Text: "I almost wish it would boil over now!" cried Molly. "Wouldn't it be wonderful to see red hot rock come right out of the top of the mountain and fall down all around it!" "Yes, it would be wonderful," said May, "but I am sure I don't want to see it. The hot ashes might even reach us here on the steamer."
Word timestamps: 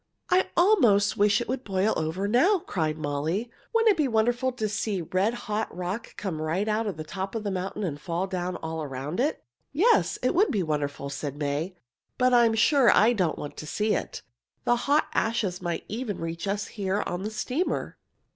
"I 0.31 0.49
almost 0.57 1.15
wish 1.15 1.41
it 1.41 1.47
would 1.47 1.63
boil 1.63 1.93
over 1.95 2.27
now!" 2.27 2.57
cried 2.65 2.97
Molly. 2.97 3.51
"Wouldn't 3.71 3.91
it 3.91 3.97
be 3.97 4.07
wonderful 4.07 4.51
to 4.53 4.67
see 4.67 5.01
red 5.03 5.35
hot 5.45 5.67
rock 5.77 6.17
come 6.17 6.41
right 6.41 6.67
out 6.67 6.87
of 6.87 6.97
the 6.97 7.03
top 7.03 7.35
of 7.35 7.43
the 7.43 7.51
mountain 7.51 7.83
and 7.83 8.01
fall 8.01 8.25
down 8.25 8.55
all 8.63 8.81
around 8.81 9.19
it!" 9.19 9.43
"Yes, 9.71 10.17
it 10.23 10.33
would 10.33 10.49
be 10.49 10.63
wonderful," 10.63 11.11
said 11.11 11.35
May, 11.37 11.75
"but 12.17 12.33
I 12.33 12.47
am 12.47 12.55
sure 12.55 12.89
I 12.91 13.13
don't 13.13 13.37
want 13.37 13.55
to 13.57 13.67
see 13.67 13.93
it. 13.93 14.23
The 14.63 14.75
hot 14.75 15.05
ashes 15.13 15.61
might 15.61 15.85
even 15.87 16.17
reach 16.17 16.47
us 16.47 16.65
here 16.69 17.03
on 17.05 17.21
the 17.21 17.29
steamer." 17.29 17.99